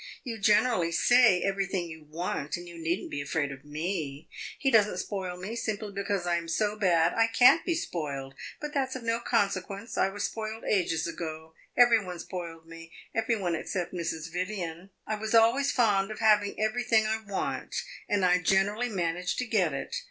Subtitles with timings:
[0.23, 4.27] You generally say everything you want, and you need n't be afraid of me.
[4.57, 8.33] He does n't spoil me, simply because I am so bad I can't be spoiled;
[8.59, 9.99] but that 's of no consequence.
[9.99, 14.33] I was spoiled ages ago; every one spoiled me every one except Mrs.
[14.33, 14.89] Vivian.
[15.05, 17.75] I was always fond of having everything I want,
[18.09, 19.97] and I generally managed to get it.